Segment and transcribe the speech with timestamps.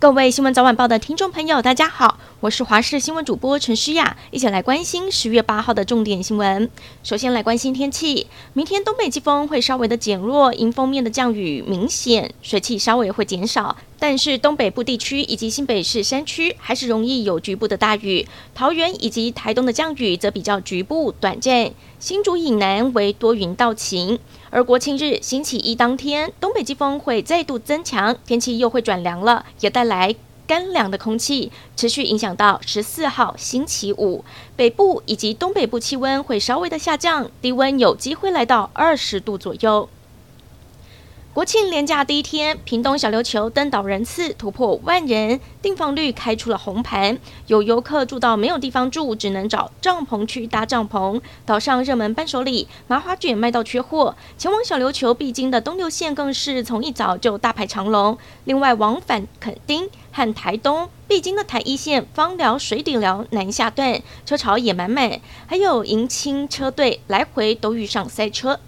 [0.00, 6.70] 各位新闻早晚报的听众朋友，大家好，我是华视新闻主播陈诗雅，一起来关心十月八号的重点新闻。
[7.02, 13.76] 首先来关心天气，明天东北季风会稍微的减弱，迎风面的降雨明显，水汽稍微会减少。
[13.98, 18.24] 但是东北部地区以及新北市山区还是容易有局部的大雨，
[18.54, 24.16] 桃园以及台东的降雨则比较局部短暂，新竹以南为多云到晴。
[24.50, 30.14] 而国庆日星期一当天，东北季风会再度增强，天气又会转凉了，也带来
[30.48, 34.24] 干凉的空气，持续影响到十四号星期五，
[34.56, 39.90] 北部以及东北部气温会稍微的下降，低温有机会来到二十度左右。
[41.34, 51.20] 国庆连假第一天，屏东小琉球登岛人次突破万人，订房率开出了红盘，有游客住到没有地方住，只能找帐篷区搭帐篷。
[51.46, 58.18] 岛上热门伴手礼麻花卷卖到缺货，前往小琉球必经的东流线更是从一早就大排长龙。
[58.44, 68.58] 另外，往返垦丁和台东必经的台一线枋寮水底寮南下段车潮也满满，还有迎亲车队来回都遇上塞车。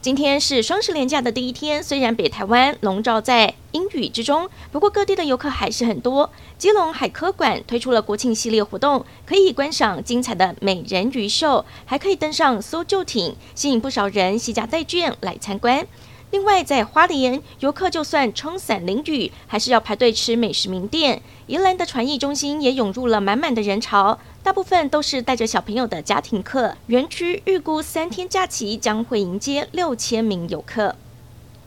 [0.00, 6.30] 今天是双十连假的第一天，虽然北台湾笼罩在阴雨之中，不过各地的游客还是很多。
[6.56, 15.84] 基隆海科馆推出了国庆系列活动，可以观赏精彩的美人鱼秀，还可以登上搜救艇，吸引不少人携家带眷来参观。
[16.30, 21.20] 另外，在花莲，游客就算撑伞淋雨，还是要排队吃美食名店。
[21.48, 26.76] 宜兰的传艺中心也涌入了满满的人潮，大部分都是带着小朋友的家庭客。
[26.86, 30.94] 园区预估三天假期将会迎接六千名游客。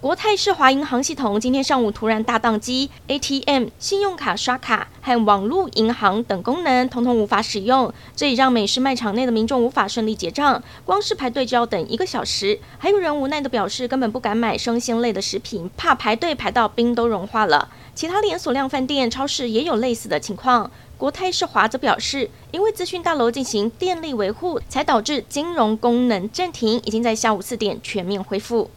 [0.04, 12.60] 国泰世华银行系统今天上午突然大宕机，ATM、信用卡刷卡和网络银行等功能统统无法使用，这也让美式卖场内的民众无法顺利结账，光是排队就要等一个小时。
[12.78, 17.70] 还有人无奈地表示，根本不敢买生鲜类的食品，怕排队排到冰都融化了。
[17.96, 20.70] 其他连锁量饭店、超市也有类似的情况。
[20.98, 28.70] 国泰世华则表示，因为资讯大楼进行电力维护，才导致金融功能暂停，已经在下午四点全面恢复。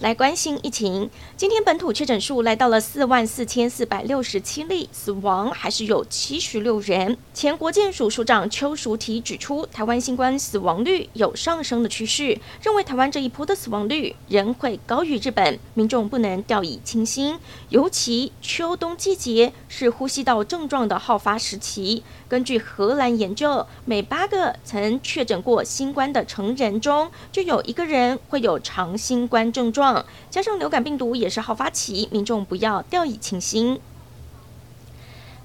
[0.00, 1.08] 来关心疫情，
[1.38, 7.16] 今天本土确诊数来到了四万四千四百六十七例，死亡还是有七十六人。
[7.32, 17.38] 前国健署署长邱淑媞指出，台湾新冠死亡率有上升的趋势，认为台湾这一波的死亡率仍会高于日本，民众不能掉以轻心。
[17.70, 22.04] 尤其秋冬季节是呼吸道症状的好发时期。
[22.28, 29.85] 根据荷兰研究，每八个曾确诊过新冠的成人中，就有一个人会有长新冠症状。
[30.30, 33.80] 加上流感病毒也是好发期，民众不要掉以轻心。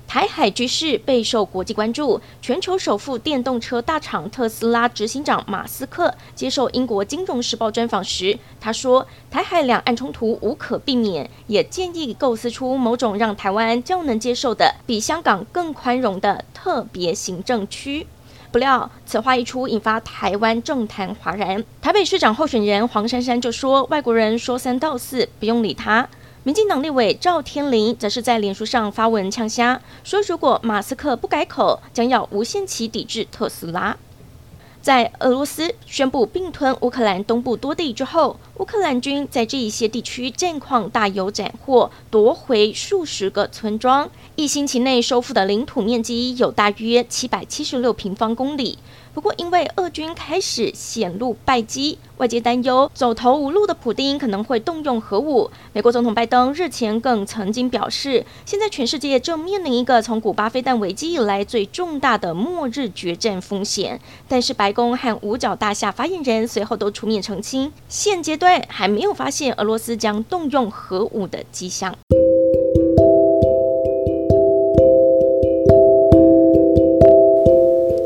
[0.07, 2.19] 台海局势备受国际关注。
[2.41, 18.05] 全球首富电动车大厂特斯拉执行长马斯克接受英国《金融时报》专访时，他说：“台海两岸冲突无可避免，也建议构思出某种让台湾较能接受的、比香港更宽容的特别行政区。”
[18.51, 21.63] 不料，此话一出，引发台湾政坛哗然。
[21.81, 26.07] 台北市长候选人黄珊珊就说：“外国人说三道四，不用理他。”
[26.43, 33.95] 民进党立委赵天麟则是在脸书上发文呛虾，说：“如果马斯克不改口，将要无限期抵制特斯拉。”
[34.81, 44.07] 在俄罗斯宣布并吞乌克兰东部多地之后，乌克兰军在这一些地区战况大有斩获，夺回数十个村庄。
[44.35, 48.77] 一星期内收复的领土面积有大约七百七十六平方公里。
[49.13, 55.51] 不过，因为俄军开始显露败绩，外界担忧走投无路的普丁可能会动用核武。
[55.73, 63.99] 美国总统拜登日前更曾经表示，现在全世界正面临一个从古巴飞弹危机以来最重大的末日决战风险。
[64.29, 71.95] 但是，白宫和五角大厦发言人随后都出面澄清，现阶段还没有发现俄罗斯将动用核武的迹象。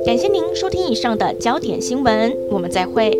[0.06, 3.12] 感谢您收听以上的焦点新闻，我们再会。